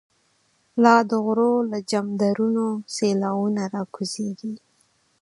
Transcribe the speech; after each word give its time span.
لا 0.83 0.95
دغرو 1.11 1.53
له 1.71 1.77
جمدرونو، 1.91 2.65
سیلاوونه 2.95 3.63
ر 3.71 3.73
ا 3.81 3.83
کوزیږی 3.93 4.53